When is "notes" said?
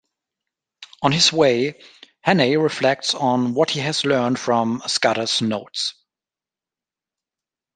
5.43-5.93